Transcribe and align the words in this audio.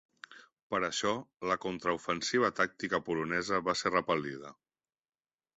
Per 0.71 0.79
això, 0.87 1.11
la 1.51 1.57
contraofensiva 1.67 2.51
tàctica 2.63 3.03
polonesa 3.11 3.63
va 3.69 3.79
ser 3.83 3.93
repel·lida. 3.97 4.59